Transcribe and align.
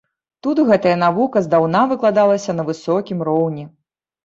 Тут 0.45 0.61
гэтая 0.69 0.93
навука 1.01 1.43
здаўна 1.49 1.83
выкладалася 1.93 2.59
на 2.59 2.67
высокім 2.73 3.25
роўні. 3.31 3.71